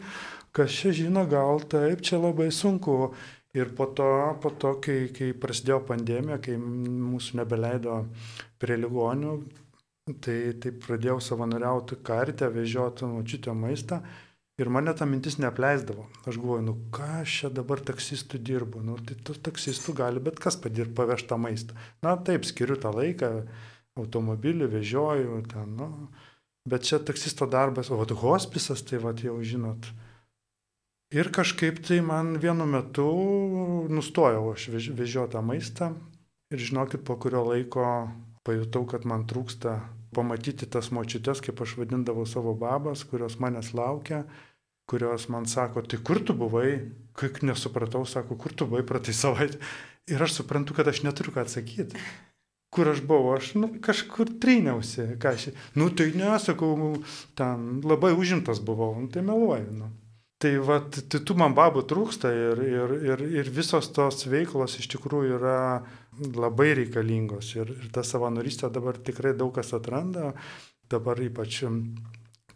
[0.56, 3.14] kas čia žino, gal taip, čia labai sunku.
[3.58, 4.08] Ir po to,
[4.40, 7.98] po to kai, kai prasidėjo pandemija, kai mūsų nebeleido
[8.62, 9.34] prie ligonių,
[10.24, 14.00] tai, tai pradėjau savanoriauti kartę, vežioti mačiutę maistą.
[14.62, 16.06] Ir mane ta mintis neapleisdavo.
[16.28, 20.58] Aš galvoju, nu ką aš čia dabar taksistų dirbu, nu tai taksistų gali bet kas
[20.60, 21.76] padirb pavežtą maistą.
[22.06, 23.32] Na taip, skiriu tą laiką,
[24.00, 25.90] automobilį vežioju, ten, nu,
[26.70, 29.90] bet čia taksisto darbas, o vat, hospisas, tai vat, jau žinot.
[31.12, 33.06] Ir kažkaip tai man vienu metu
[33.92, 35.90] nustojau aš vež, vežiotą maistą
[36.56, 37.84] ir žinokit, po kurio laiko
[38.48, 39.76] pajutau, kad man trūksta
[40.16, 44.24] pamatyti tas močiutės, kaip aš vadindavau savo babas, kurios manęs laukia,
[44.88, 46.80] kurios man sako, tai kur tu buvai,
[47.20, 49.60] kaip nesupratau, sako, kur tu buvai pratai savaitę.
[50.08, 52.00] Ir aš suprantu, kad aš neturiu ką atsakyti
[52.72, 56.94] kur aš buvau, aš nu, kažkur tryniausi, ką aš, nu tai nesakau,
[57.36, 59.74] ten labai užimtas buvau, nu, tai meluoju.
[59.76, 59.90] Nu.
[60.42, 64.88] Tai va, tai tų man babų trūksta ir, ir, ir, ir visos tos veiklos iš
[64.96, 65.58] tikrųjų yra
[66.34, 67.52] labai reikalingos.
[67.60, 70.32] Ir, ir ta savanorystė dabar tikrai daug kas atranda,
[70.90, 71.62] dabar ypač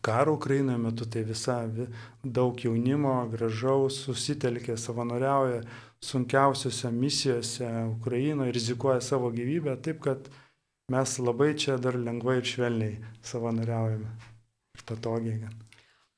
[0.05, 1.59] karo Ukrainoje metu, tai visa
[2.23, 5.61] daug jaunimo gražaus susitelkė, savanoriauja
[6.05, 7.69] sunkiausiose misijose
[7.99, 10.29] Ukrainoje, rizikuoja savo gyvybę, taip kad
[10.89, 14.13] mes labai čia dar lengvai ir švelniai savanoriaujame.
[14.75, 15.49] Ir patogiai.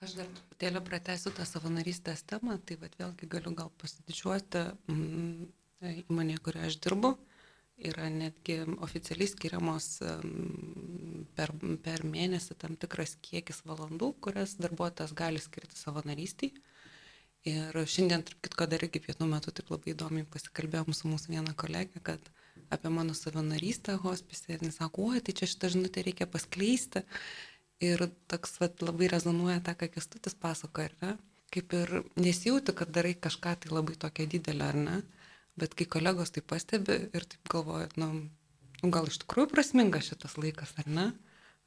[0.03, 5.45] Aš dar truputėlį pratęsiu tą savanorystės temą, tai vad vėlgi galiu gal pasididžiuoti mm,
[6.09, 7.17] įmonėje, kurioje aš dirbu.
[7.77, 15.37] Yra netgi oficialiai skiriamos mm, per, per mėnesį tam tikras kiekis valandų, kurias darbuotojas gali
[15.37, 16.55] skirti savanorystiai.
[17.45, 21.53] Ir šiandien, tarp kitko, dar irgi pietų metu taip labai įdomiai pasikalbėjom su mūsų viena
[21.53, 22.31] kolegė, kad
[22.73, 27.05] apie mano savanorystę hospise ir jis sako, oi, tai čia šitą žinutę reikia paskleisti.
[27.83, 31.11] Ir toks vat, labai rezonuoja tą, ką Kestutis pasakoja, ar ne?
[31.53, 34.97] Kaip ir nesijauti, kad darai kažką tai labai tokia didelė, ar ne?
[35.57, 38.09] Bet kai kolegos tai pastebi ir taip galvoja, nu,
[38.81, 41.07] nu, gal iš tikrųjų prasmingas šitas laikas, ar ne?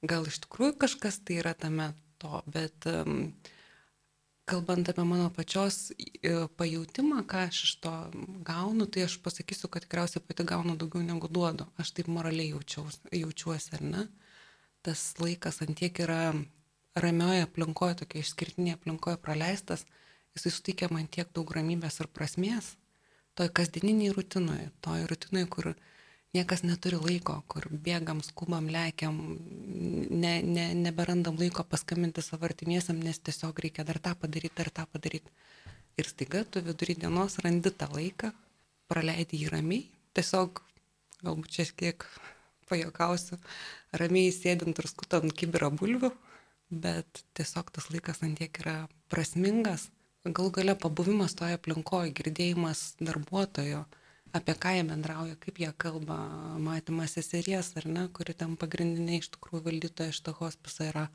[0.03, 1.93] Gal iš tikrųjų kažkas tai yra tame
[2.23, 3.33] to, bet um,
[4.51, 7.93] kalbant apie mano pačios e, pajūtimą, ką aš iš to
[8.47, 11.69] gaunu, tai aš pasakysiu, kad tikriausiai pati gaunu daugiau negu duodu.
[11.79, 14.07] Aš taip moraliai jaučiaus, jaučiuosi, ar ne?
[14.87, 16.33] Tas laikas antiek yra
[16.97, 19.85] ramioje aplinkoje, tokia išskirtinėje aplinkoje praleistas,
[20.35, 22.75] jisai suteikia man tiek daug ramybės ir prasmės,
[23.39, 25.71] toj kasdieniniai rutinoje, toj rutinoje, kur
[26.37, 29.19] niekas neturi laiko, kur bėgam, skubam, lekiam,
[30.11, 34.87] ne, ne, neberandam laiko paskambinti savo artimiesiam, nes tiesiog reikia dar tą padaryti, dar tą
[34.91, 35.33] padaryti.
[35.99, 38.31] Ir staiga tu vidury dienos randi tą laiką,
[38.91, 40.63] praleidi jį ramiai, tiesiog,
[41.25, 42.07] galbūt čia kiek
[42.71, 43.39] pajokausiu,
[44.01, 46.13] ramiai sėdint ir skutant kibirą bulvių,
[46.71, 48.77] bet tiesiog tas laikas antiek yra
[49.13, 49.91] prasmingas.
[50.25, 53.87] Gal galia pabuvimas toje aplinkoje, girdėjimas darbuotojo,
[54.37, 56.19] apie ką jie bendrauja, kaip jie kalba,
[56.61, 61.07] matymas seseries ar ne, kuri tam pagrindinė iš tikrųjų valdytoja šito hospiso yra,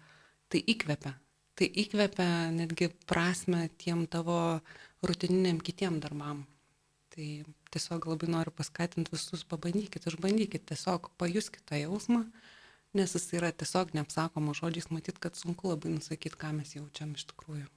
[0.50, 1.13] tai įkvepia.
[1.56, 4.60] Tai įkvepia netgi prasme tiem tavo
[5.06, 6.44] rutininiam kitiem darbam.
[7.15, 7.28] Tai
[7.71, 12.25] tiesiog labai noriu paskatinti visus, pabandykit, išbandykit, tiesiog pajuskit tą jausmą,
[12.95, 17.23] nes jis yra tiesiog neapsakoma žodžiais, matyt, kad sunku labai nusakyti, ką mes jaučiam iš
[17.32, 17.69] tikrųjų.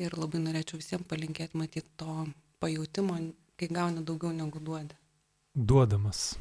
[0.00, 2.26] Ir labai norėčiau visiems palinkėti matyti to
[2.60, 3.16] pajūtimo,
[3.56, 4.96] kai gauni daugiau negu duodi.
[5.56, 6.34] Duodamas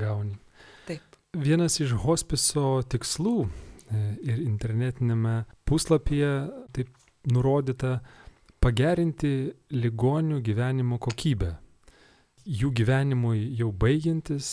[0.00, 0.38] gauni.
[0.88, 1.18] Taip.
[1.36, 3.48] Vienas iš hospiso tikslų e,
[4.24, 6.32] ir internetinėme puslapyje
[6.72, 6.96] taip
[7.28, 7.98] nurodyta
[8.60, 9.32] pagerinti
[9.70, 11.54] ligonių gyvenimo kokybę.
[12.48, 14.48] Jų gyvenimui jau baigiantis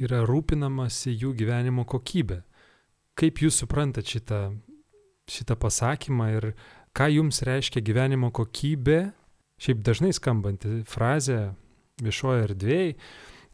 [0.00, 2.42] yra rūpinamasi jų gyvenimo kokybė.
[3.18, 4.40] Kaip jūs suprantate šitą,
[5.28, 6.48] šitą pasakymą ir
[6.96, 9.12] ką jums reiškia gyvenimo kokybė,
[9.60, 11.52] šiaip dažnai skambanti frazė
[12.02, 12.96] viešoje erdvėje,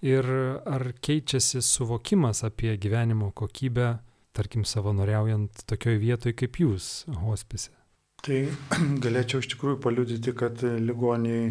[0.02, 0.26] ir
[0.66, 3.98] ar keičiasi suvokimas apie gyvenimo kokybę,
[4.32, 7.77] tarkim, savanoriaujant tokioj vietoj kaip jūs, hospise?
[8.26, 8.38] Tai
[9.04, 11.50] galėčiau iš tikrųjų paliudyti, kad ligoniai,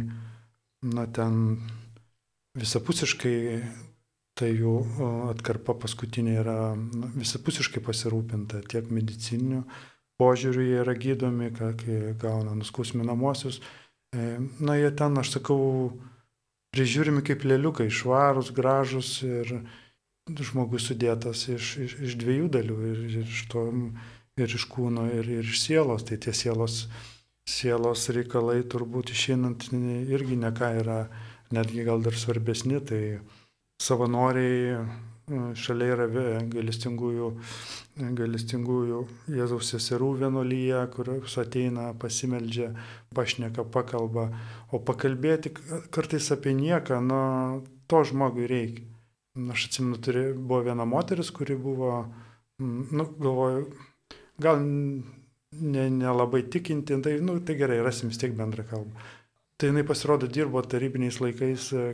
[0.87, 1.59] na ten
[2.57, 3.37] visapusiškai,
[4.37, 4.73] tai jų
[5.31, 9.63] atkarpa paskutinė yra na, visapusiškai pasirūpinta tiek medicininiu
[10.17, 13.61] požiūriu jie yra gydomi, kai gauna nuskausminamosius.
[14.15, 15.59] E, na, jie ten, aš sakau,
[16.75, 19.59] prižiūrimi kaip lėliukai, švarus, gražus ir
[20.27, 23.67] žmogus sudėtas iš, iš, iš dviejų dalių ir, ir iš to
[24.37, 26.05] ir iš kūno, ir, ir iš sielos.
[26.07, 26.85] Tai tie sielos,
[27.47, 31.01] sielos reikalai turbūt išeinant irgi ne ką yra,
[31.53, 32.79] netgi gal dar svarbesni.
[32.85, 33.01] Tai
[33.81, 34.77] savanoriai
[35.59, 36.05] šalia yra
[36.47, 37.31] galestingųjų,
[38.15, 38.99] galestingųjų
[39.35, 42.69] Jėzaus seserų vienolyje, kurios ateina, pasimeldžia,
[43.15, 44.29] pašneka, pakalba.
[44.71, 45.51] O pakalbėti
[45.91, 47.19] kartais apie nieką, nu,
[47.91, 48.87] to žmogui reikia.
[49.53, 51.91] Aš atsimenu, turi, buvo viena moteris, kuri buvo,
[52.63, 53.67] nu, galvoju,
[54.41, 59.07] gal nelabai ne, ne tikinti, tai, nu, tai gerai, rasim vis tiek bendrą kalbą.
[59.57, 61.85] Tai jinai pasirodo dirbo tarybiniais laikais, e,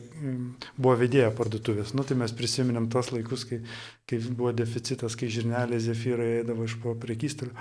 [0.75, 1.93] buvo vedėja parduotuvės.
[1.95, 3.61] Nu, tai mes prisiminėm tos laikus, kai,
[4.09, 7.55] kai buvo deficitas, kai žirnelė Zefyrai eidavo iš po prekystelio.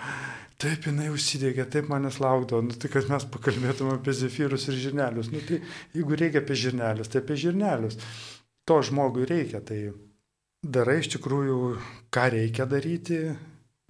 [0.59, 5.31] Taip jinai užsidėgė, taip manęs laukdavo, nu, tai kad mes pakalbėtume apie Zefyrus ir žirnelius.
[5.31, 5.61] Nu, tai
[5.95, 8.01] jeigu reikia apie žirnelius, tai apie žirnelius.
[8.66, 9.85] To žmogui reikia, tai
[10.66, 11.61] darai iš tikrųjų,
[12.11, 13.23] ką reikia daryti,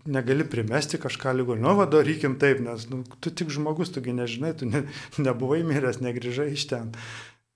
[0.07, 4.69] negali primesti kažką ligonių, nu, vadorykim taip, nes nu, tu tik žmogus, tugi nežinai, tu
[4.69, 4.85] ne,
[5.23, 6.93] nebuvai miręs, negrįžai iš ten.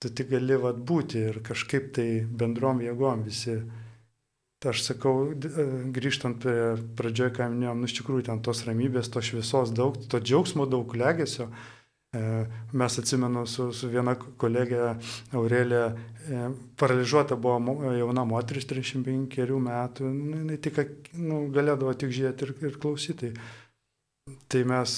[0.03, 3.63] Tu tik gali vat, būti ir kažkaip tai bendrom jėgom visi.
[4.61, 5.65] Tai aš sakau, e,
[5.97, 10.21] grįžtant prie pradžioje, ką minėjom, nu iš tikrųjų ten tos ramybės, tos šviesos daug, to
[10.21, 11.49] džiaugsmo daug legesio.
[11.49, 11.76] E,
[12.73, 14.81] mes atsimenu su, su viena kolegė
[15.37, 15.83] Aurelė,
[16.27, 16.49] e,
[16.81, 20.81] paralyžiuota buvo jauna moteris 35 metų, nu, jinai tik
[21.19, 23.33] nu, galėdavo tik žiūrėti ir, ir klausyti.
[24.51, 24.93] Tai mes,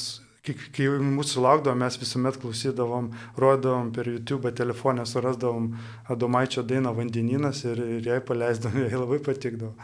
[0.46, 5.72] kai, kai mūsų laukdavom, mes visuomet klausydavom, rodavom per YouTube telefonę, surasdavom
[6.12, 9.74] Adomaičio dainą Vandeninas ir, ir jai paleisdavom, jai labai patikdavo.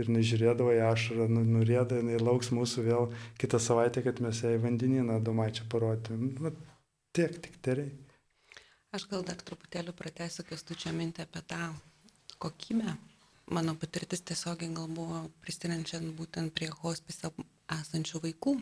[0.00, 3.10] Ir nežiūrėdavo į ašarą, nu, nurėda, jinai lauks mūsų vėl
[3.42, 6.54] kitą savaitę, kad mes jai vandeniną Adomaičio parodytum.
[7.12, 8.12] Tiek tik reikia.
[8.96, 11.64] Aš gal dar truputėlį pratęsiu kestučio mintį apie tą
[12.40, 12.94] kokybę.
[13.52, 17.28] Mano patirtis tiesiogiai gal buvo pristirenčiant būtent prie hospise
[17.76, 18.54] esančių vaikų.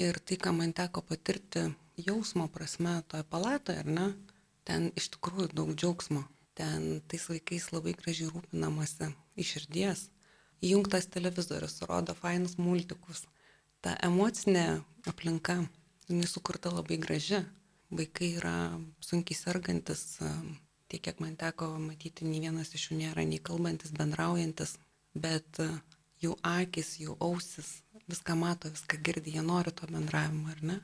[0.00, 1.66] Ir tai, ką man teko patirti
[2.06, 4.06] jausmo prasme toje palatoje, ar ne,
[4.64, 6.22] ten iš tikrųjų daug džiaugsmo.
[6.56, 10.06] Ten tais vaikais labai gražiai rūpinamasi iš širdies.
[10.64, 13.26] Įjungtas televizorius rodo fainus multikus.
[13.84, 14.80] Ta emocinė
[15.12, 15.58] aplinka,
[16.08, 17.42] jinai sukurta labai graži
[17.92, 18.54] vaikai yra
[19.04, 20.18] sunkiai sergantis,
[20.88, 24.76] tiek kiek man teko matyti, nei vienas iš jų nėra nei kalbantis, bendraujantis,
[25.14, 25.60] bet
[26.22, 30.80] jų akis, jų ausis viską mato, viską girdi, jie nori to bendravimo, ar ne?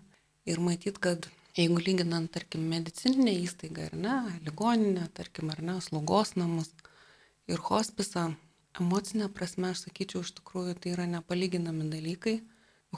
[0.49, 4.15] Ir matyt, kad jeigu lyginant, tarkim, medicininę įstaigą, ar ne,
[4.47, 6.71] ligoninę, tarkim, ar ne, slaugos namus
[7.51, 8.31] ir hospisą,
[8.81, 12.41] emocinė prasme, aš sakyčiau, iš tikrųjų tai yra nepalyginami dalykai.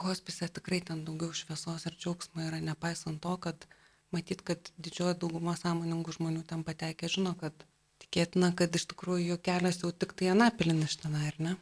[0.03, 3.67] Hospise tikrai ten daugiau šviesos ir džiaugsmo yra, nepaisant to, kad
[4.15, 7.65] matyt, kad didžioji dauguma sąmoningų žmonių ten patekė, žino, kad
[8.03, 11.55] tikėtina, kad iš tikrųjų jų kelias jau tik tai anapilin iš tenai, ar ne?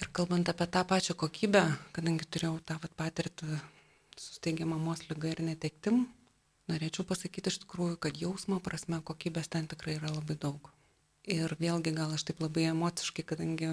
[0.00, 1.62] Ir kalbant apie tą pačią kokybę,
[1.94, 3.60] kadangi turėjau tą vat, patirtį
[4.18, 6.04] susteigę mamos lygą ir netektim,
[6.70, 10.70] norėčiau pasakyti iš tikrųjų, kad jausmo prasme kokybės ten tikrai yra labai daug.
[11.24, 13.70] Ir vėlgi gal aš taip labai emociškai, kadangi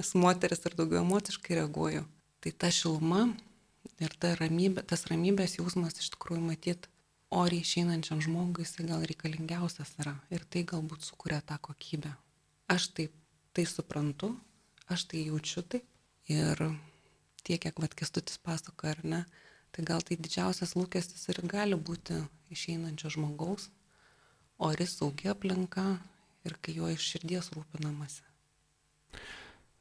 [0.00, 2.02] esu moteris ir daugiau emociškai reaguoju,
[2.44, 3.28] tai ta šiluma
[4.02, 6.90] ir ta ramybė, tas ramybės jausmas iš tikrųjų matyt
[7.30, 12.12] oriai išeinančiam žmogui jisai gal reikalingiausias yra ir tai galbūt sukuria tą kokybę.
[12.70, 13.14] Aš taip
[13.54, 14.34] tai suprantu,
[14.90, 15.86] aš tai jaučiu taip
[16.30, 16.58] ir
[17.42, 19.24] tiek, kiek vad kestutis pasako ar ne,
[19.70, 22.18] tai gal tai didžiausias lūkestis ir gali būti
[22.50, 23.70] išeinančio žmogaus,
[24.58, 25.86] ori saugi aplinka
[26.44, 28.22] ir kai juo iš širdies rūpinamasi.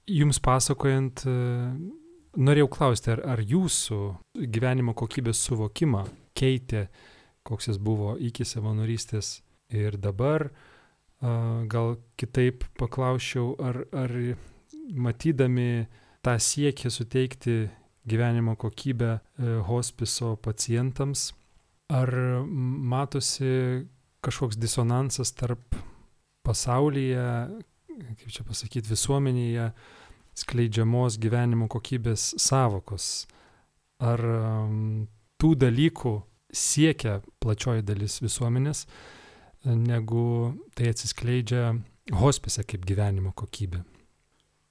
[0.10, 1.26] Jums pasakojant,
[2.38, 4.00] norėjau klausti, ar, ar jūsų
[4.50, 6.08] gyvenimo kokybės suvokimą
[6.38, 6.88] keitė,
[7.48, 10.50] koks jis buvo iki savanorystės ir dabar,
[11.20, 14.14] gal kitaip paklausčiau, ar, ar
[14.90, 15.88] matydami
[16.24, 17.58] tą siekį suteikti
[18.10, 19.20] gyvenimo kokybę e,
[19.68, 21.30] hospiso pacientams,
[21.92, 22.10] ar
[22.90, 23.86] matosi
[24.24, 25.76] kažkoks disonansas tarp
[26.46, 27.26] pasaulyje,
[28.20, 29.70] kaip čia pasakyti, visuomenėje
[30.40, 33.28] skleidžiamos gyvenimo kokybės savokos.
[34.00, 34.22] Ar
[35.40, 36.14] tų dalykų
[36.56, 38.86] siekia plačioji dalis visuomenės,
[39.66, 40.26] negu
[40.76, 41.74] tai atsiskleidžia
[42.20, 43.84] hospise kaip gyvenimo kokybė.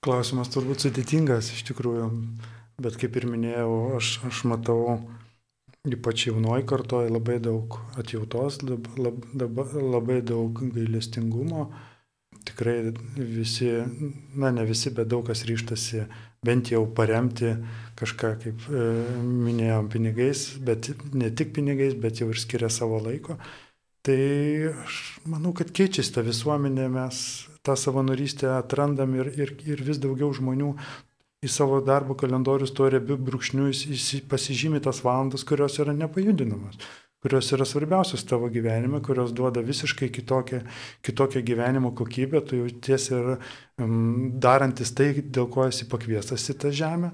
[0.04, 2.08] Klausimas turbūt sudėtingas iš tikrųjų,
[2.82, 5.00] bet kaip ir minėjau, aš, aš matau
[5.88, 11.68] ypač jaunoji kartoje labai daug atjautos, lab, lab, labai daug gailestingumo.
[12.48, 13.70] Tikrai visi,
[14.38, 16.06] na ne visi, bet daug kas ryštasi
[16.44, 17.54] bent jau paremti
[17.98, 18.84] kažką, kaip e,
[19.22, 23.38] minėjom, pinigais, bet ne tik pinigais, bet jau ir skiria savo laiko.
[24.06, 24.20] Tai
[24.84, 27.18] aš manau, kad keičiasi ta visuomenė, mes
[27.66, 30.70] tą savanorystę atrandam ir, ir, ir vis daugiau žmonių
[31.44, 33.68] į savo darbo kalendorius tuo riebiu brūkšniu
[34.30, 36.78] pasižymė tas valandas, kurios yra nepajudinamas,
[37.22, 40.62] kurios yra svarbiausios tavo gyvenime, kurios duoda visiškai kitokią,
[41.02, 46.72] kitokią gyvenimo kokybę, tu jauties ir um, darantis tai, dėl ko esi pakviestas į tą
[46.82, 47.12] žemę.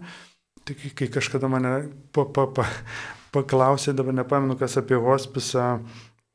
[0.65, 1.75] Tai kai kažkada mane
[2.13, 2.69] pa, pa, pa,
[3.35, 5.79] paklausė, dabar nepamenu, kas apie hospisą,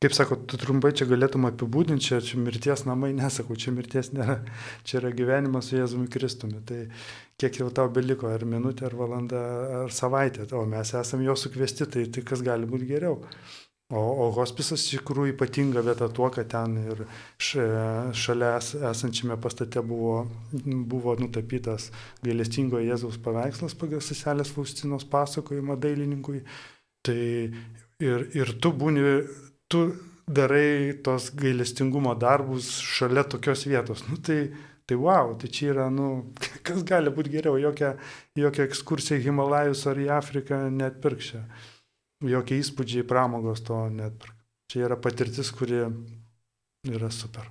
[0.00, 4.38] Kaip sako, tu trumpai čia galėtum apibūdinti, čia, čia mirties namai, nesakau, čia mirties nėra,
[4.88, 6.62] čia yra gyvenimas su Jėzumi Kristumi.
[6.64, 6.78] Tai
[7.36, 9.42] kiek jau tau beliko, ar minutė, ar valanda,
[9.82, 13.18] ar savaitė, o mes esame jo sukviesti, tai, tai kas gali būti geriau.
[13.90, 17.04] O, o hospisas iš tikrųjų ypatinga vieta tuo, kad ten ir
[17.42, 18.54] šalia
[18.92, 20.22] esančiame pastate buvo,
[20.94, 21.90] buvo nutapytas
[22.24, 26.40] gailestingo Jėzaus paveikslas pagal seselės Faustinos pasakojimą dailininkui.
[27.04, 27.20] Tai
[28.00, 29.04] ir, ir tu būni
[29.70, 29.80] tu
[30.26, 34.02] darai tos gailestingumo darbus šalia tokios vietos.
[34.08, 34.50] Nu, tai,
[34.86, 36.08] tai wow, tai čia yra, nu,
[36.66, 37.94] kas gali būti geriau, jokia,
[38.38, 41.44] jokia ekskursija į Himalajus ar į Afriką net pirkščia.
[42.30, 44.36] Jokie įspūdžiai, pramogos to net pirk.
[44.70, 45.80] Čia yra patirtis, kuri
[46.86, 47.48] yra super.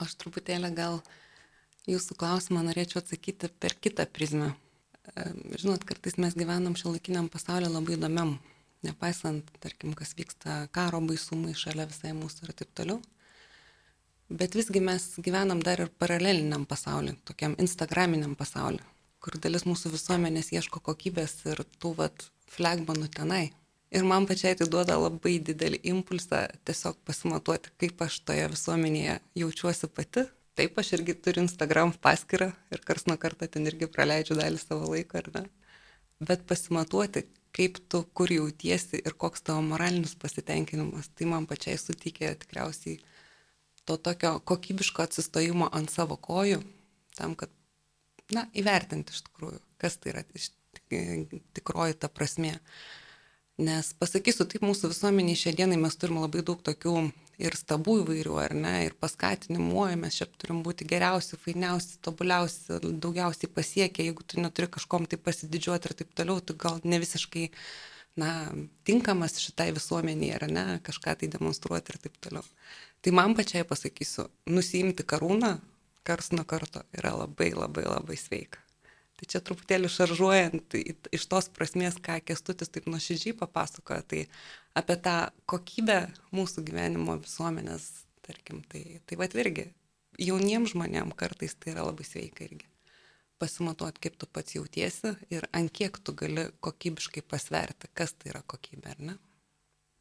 [0.00, 0.98] Aš truputėlį gal
[1.88, 4.50] jūsų klausimą norėčiau atsakyti per kitą prizmę.
[5.56, 8.34] Žinot, kartais mes gyvenam šio laikiniam pasaulyje labai įdomiam
[8.86, 13.00] nepaisant, tarkim, kas vyksta karo baisumai šalia visai mūsų ir taip toliau.
[14.30, 18.84] Bet visgi mes gyvenam dar ir paraleliniam pasauliu, tokiam instagraminiam pasauliu,
[19.18, 23.48] kur dalis mūsų visuomenės ieško kokybės ir tų vat flagmanų tenai.
[23.90, 29.90] Ir man pačiai tai duoda labai didelį impulsą tiesiog pasimatuoti, kaip aš toje visuomenėje jaučiuosi
[29.90, 30.28] pati.
[30.54, 34.92] Taip, aš irgi turiu Instagram paskyrą ir kars nuo karto ten irgi praleidžiu dalį savo
[34.92, 35.42] laiko, ar ne?
[36.22, 37.24] Bet pasimatuoti,
[37.56, 41.10] kaip tu kur jautiesi ir koks tavo moralinis pasitenkinimas.
[41.14, 42.98] Tai man pačiai suteikė tikriausiai
[43.84, 46.60] to tokio kokybiško atsistojimo ant savo kojų,
[47.18, 47.52] tam, kad,
[48.34, 50.50] na, įvertinti iš tikrųjų, kas tai yra iš
[51.56, 52.56] tikroji ta prasme.
[53.60, 56.94] Nes pasakysiu, taip mūsų visuomeniai šiandienai mes turime labai daug tokių
[57.40, 63.50] ir stabų įvairių, ar ne, ir paskatinimų, mes čia turim būti geriausi, fainiausi, tobuliausi, daugiausiai
[63.52, 67.50] pasiekę, jeigu tu neturi kažkom tai pasididžiuoti ir taip toliau, tu gal ne visiškai,
[68.20, 68.30] na,
[68.88, 72.48] tinkamas šitai visuomeniai, ar ne, kažką tai demonstruoti ir taip toliau.
[73.04, 75.58] Tai man pačiai pasakysiu, nusiimti karūną
[76.08, 78.64] kars nuo karto yra labai labai labai sveika.
[79.20, 80.76] Tai čia truputėlį šaržuojant
[81.12, 84.22] iš tos prasmės, ką Kestutis taip nuoširdžiai papasakoja, tai
[84.78, 85.16] apie tą
[85.50, 85.98] kokybę
[86.32, 87.90] mūsų gyvenimo visuomenės,
[88.24, 89.66] tarkim, tai, tai vad irgi
[90.20, 92.64] jauniems žmonėms kartais tai yra labai sveika irgi.
[93.40, 98.40] Pasimatuoti, kaip tu pats jautiesi ir ant kiek tu gali kokybiškai pasverti, kas tai yra
[98.44, 99.18] kokybė, ar ne?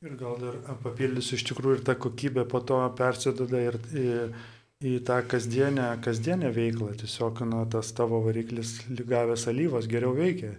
[0.07, 3.79] Ir gal dar papildysiu, iš tikrųjų ir ta kokybė po to persidada ir...
[3.95, 4.39] ir
[4.79, 6.93] į tą kasdienę, kasdienę veiklą.
[7.01, 10.53] Tiesiog, na, tas tavo variklis lygavęs alyvas geriau veikia.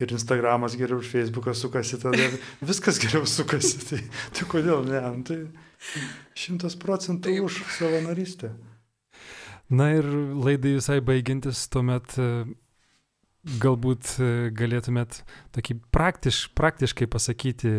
[0.00, 2.30] Ir Instagramas geriau, ir Facebookas sukasi, tada
[2.64, 3.82] viskas geriau sukasi.
[3.90, 4.00] Tai,
[4.32, 5.02] tai kodėl ne?
[5.12, 5.40] Nu, tai
[6.38, 8.54] šimtas procentų už savanorystę.
[9.68, 12.28] Na ir laidai visai baigiantis, tuomet e,
[13.60, 15.20] galbūt e, galėtumėt
[15.52, 17.72] tokį praktiš, praktiškai pasakyti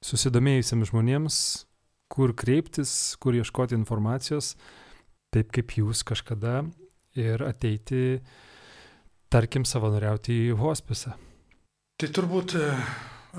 [0.00, 1.42] susidomėjusiems žmonėms,
[2.08, 4.54] kur kreiptis, kur ieškoti informacijos,
[5.34, 6.64] taip kaip jūs kažkada
[7.18, 8.20] ir ateiti,
[9.30, 11.14] tarkim, savanoriauti į hospisą?
[12.00, 12.70] Tai turbūt e,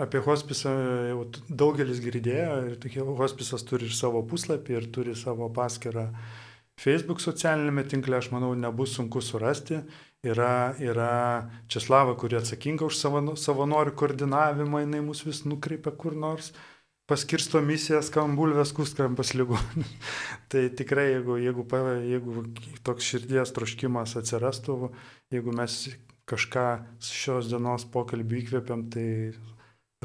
[0.06, 0.74] apie hospisą
[1.10, 6.10] jau daugelis girdėjo ir tokie hospisas turi ir savo puslapį, ir turi savo paskirą
[6.82, 9.82] Facebook socialinėme tinkle, aš manau, nebus sunku surasti.
[10.26, 12.98] Yra, yra Česlava, kuri atsakinga už
[13.42, 16.52] savanorių koordinavimą, jinai mus vis nukreipia kur nors
[17.12, 19.88] paskirsto misijas, kam bulvės kuskam pas ligonį.
[20.52, 21.68] tai tikrai, jeigu, jeigu,
[22.08, 22.46] jeigu
[22.88, 24.78] toks širdies troškimas atsirastų,
[25.36, 25.82] jeigu mes
[26.32, 26.68] kažką
[27.04, 29.08] šios dienos pokalbį įkvėpiam, tai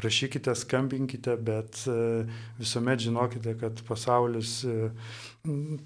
[0.03, 2.25] rašykite, skambinkite, bet e,
[2.59, 4.91] visuomet žinokite, kad pasaulis, e,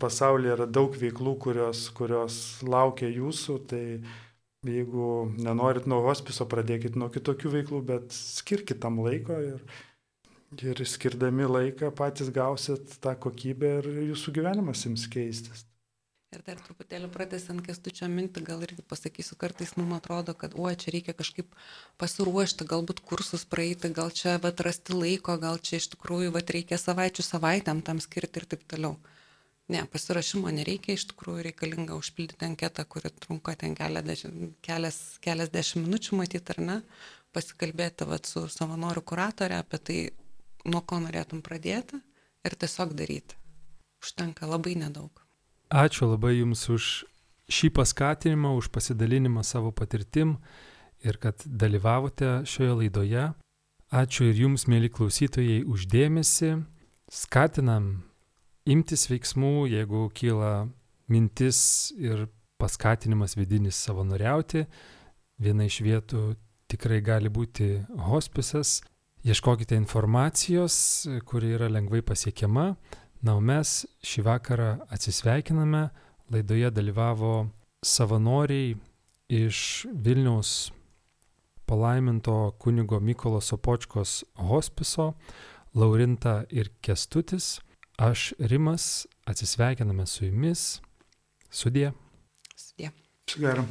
[0.01, 3.84] pasaulyje yra daug veiklų, kurios, kurios laukia jūsų, tai
[4.67, 9.63] jeigu nenorit nuo hospiso, pradėkit nuo kitokių veiklų, bet skirkit tam laiko ir
[10.60, 15.64] Ir skirdami laiką patys gausit tą kokybę ir jūsų gyvenimas jums keistis.
[16.32, 20.93] Ir dar truputėlį pratęsiant kestučio mintį, gal irgi pasakysiu, kartais mums atrodo, kad, oi, čia
[20.95, 21.56] reikia kažkaip
[21.99, 26.80] pasiruošti, galbūt kursus praeiti, gal čia vat rasti laiko, gal čia iš tikrųjų vat reikia
[26.80, 28.95] savaičių savaitėm tam skirti ir taip toliau.
[29.72, 36.24] Ne, pasirašymo nereikia, iš tikrųjų reikalinga užpildyti anketą, kuri trunka ten kelias, kelias dešimt minučių
[36.24, 36.82] matyti ar ne,
[37.36, 39.99] pasikalbėti vat, su savanorių kuratorė apie tai,
[40.66, 41.99] nuo ko norėtum pradėti
[42.45, 43.38] ir tiesiog daryti.
[44.01, 45.12] Užtenka labai nedaug.
[45.72, 46.86] Ačiū labai Jums už
[47.51, 50.38] šį paskatinimą, už pasidalinimą savo patirtim
[51.05, 53.30] ir kad dalyvavote šioje laidoje.
[53.91, 56.55] Ačiū ir Jums, mėly klausytojai, uždėmesi.
[57.12, 58.03] Skatinam
[58.66, 60.70] imtis veiksmų, jeigu kyla
[61.12, 62.30] mintis ir
[62.62, 64.66] paskatinimas vidinis savanoriauti.
[65.41, 66.36] Viena iš vietų
[66.72, 68.80] tikrai gali būti hospisas,
[69.24, 72.76] Ieškokite informacijos, kuri yra lengvai pasiekiama.
[73.22, 75.89] Na, o mes šį vakarą atsisveikiname.
[76.34, 77.34] Laidoje dalyvavo
[77.86, 78.74] savanoriai
[79.30, 80.72] iš Vilniaus
[81.69, 85.13] palaiminto kunigo Mykolo Sopočkos hospiso,
[85.76, 87.59] Laurinta ir Kestutis.
[88.01, 90.82] Aš Rimas atsisveikiname su jumis.
[91.49, 91.93] Sudie.
[92.55, 92.89] Sudie.
[93.30, 93.69] Su geru.